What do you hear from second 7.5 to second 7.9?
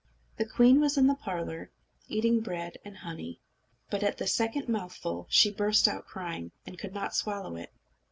it.